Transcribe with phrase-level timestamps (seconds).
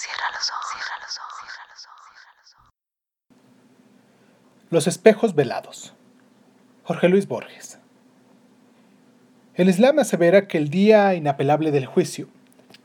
[0.00, 2.72] Cierra los ojos, cierra los ojos, los ojos.
[4.70, 5.92] Los espejos velados.
[6.84, 7.78] Jorge Luis Borges.
[9.56, 12.28] El Islam asevera que el día inapelable del juicio,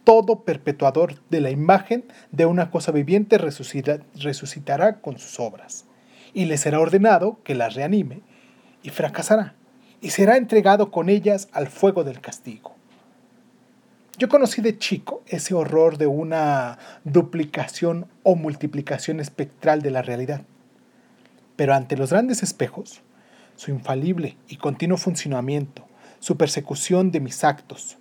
[0.04, 5.86] todo perpetuador de la imagen de una cosa viviente resucitará con sus obras,
[6.34, 8.24] y le será ordenado que las reanime,
[8.84, 9.56] y fracasará,
[10.02, 12.74] y será entregado con ellas al fuego del castigo.
[14.18, 20.44] Yo conocí de chico ese horror de una duplicación o multiplicación espectral de la realidad.
[21.58, 23.02] Pero ante los grandes espejos,
[23.58, 25.86] su infalible y continuo funcionamiento,
[26.20, 27.98] su persecución de mis actos,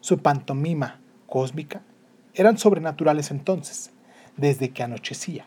[0.00, 1.82] su pantomima cósmica,
[2.32, 3.90] eran sobrenaturales entonces,
[4.38, 5.44] desde que anochecía.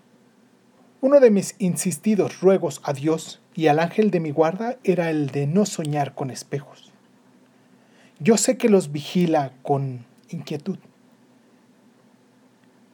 [1.02, 5.32] Uno de mis insistidos ruegos a Dios y al ángel de mi guarda era el
[5.32, 6.95] de no soñar con espejos.
[8.20, 10.78] Yo sé que los vigila con inquietud.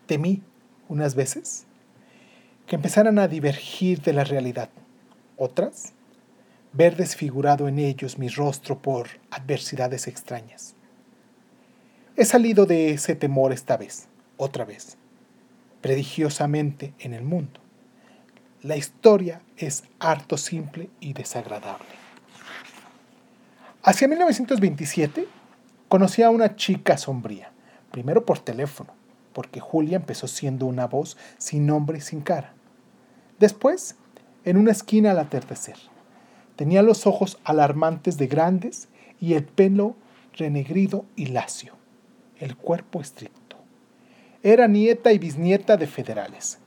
[0.07, 0.41] Temí
[0.89, 1.65] unas veces
[2.65, 4.69] que empezaran a divergir de la realidad.
[5.37, 5.93] Otras,
[6.73, 10.73] ver desfigurado en ellos mi rostro por adversidades extrañas.
[12.15, 14.97] He salido de ese temor esta vez, otra vez,
[15.81, 17.59] prodigiosamente en el mundo.
[18.63, 22.00] La historia es harto simple y desagradable.
[23.83, 25.27] Hacia 1927
[25.87, 27.51] conocí a una chica sombría,
[27.89, 28.93] primero por teléfono,
[29.33, 32.53] porque Julia empezó siendo una voz sin nombre y sin cara.
[33.39, 33.95] Después,
[34.45, 35.77] en una esquina al atardecer.
[36.55, 38.87] Tenía los ojos alarmantes de grandes
[39.19, 39.95] y el pelo
[40.37, 41.73] renegrido y lacio,
[42.37, 43.55] el cuerpo estricto.
[44.43, 46.59] Era nieta y bisnieta de federales,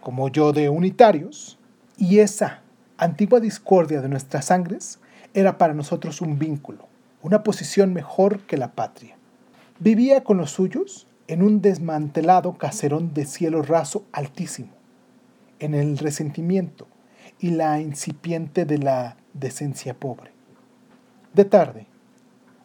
[0.00, 1.60] como yo de unitarios,
[1.96, 2.62] y esa
[2.96, 4.98] antigua discordia de nuestras sangres
[5.36, 6.88] era para nosotros un vínculo,
[7.20, 9.16] una posición mejor que la patria.
[9.78, 14.70] Vivía con los suyos en un desmantelado caserón de cielo raso altísimo,
[15.58, 16.88] en el resentimiento
[17.38, 20.30] y la incipiente de la decencia pobre.
[21.34, 21.86] De tarde,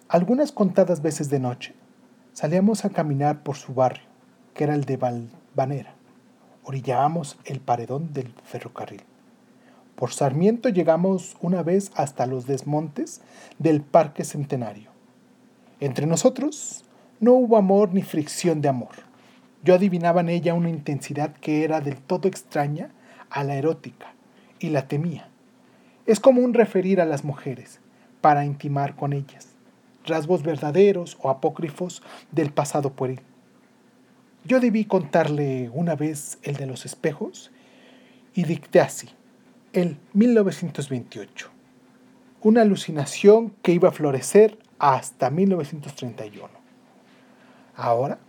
[0.08, 1.76] algunas contadas veces de noche,
[2.32, 4.06] salíamos a caminar por su barrio,
[4.54, 5.94] que era el de Valvanera.
[6.64, 9.04] Orillábamos el paredón del ferrocarril.
[9.96, 13.22] Por Sarmiento llegamos una vez hasta los desmontes
[13.60, 14.90] del Parque Centenario.
[15.80, 16.84] Entre nosotros
[17.20, 18.96] no hubo amor ni fricción de amor.
[19.64, 22.90] Yo adivinaba en ella una intensidad que era del todo extraña
[23.30, 24.14] a la erótica
[24.60, 25.30] y la temía.
[26.08, 27.80] Es como un referir a las mujeres
[28.22, 29.50] para intimar con ellas,
[30.06, 32.02] rasgos verdaderos o apócrifos
[32.32, 33.22] del pasado pueril.
[34.46, 37.52] Yo debí contarle una vez el de los espejos
[38.34, 39.10] y dicté así
[39.74, 41.50] el 1928.
[42.42, 46.50] Una alucinación que iba a florecer hasta 1931.
[47.76, 48.20] Ahora,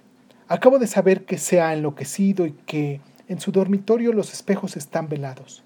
[0.46, 5.08] acabo de saber que se ha enloquecido y que en su dormitorio los espejos están
[5.08, 5.64] velados,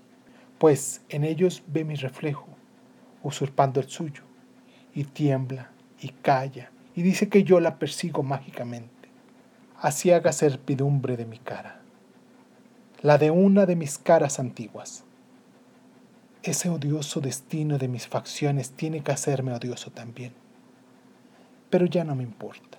[0.59, 2.48] pues en ellos ve mi reflejo,
[3.22, 4.22] usurpando el suyo,
[4.94, 5.70] y tiembla
[6.00, 9.10] y calla y dice que yo la persigo mágicamente.
[9.78, 11.82] Así haga servidumbre de mi cara,
[13.03, 15.06] la de una de mis caras antiguas
[16.51, 20.33] ese odioso destino de mis facciones tiene que hacerme odioso también.
[21.71, 22.79] Pero ya no me importa.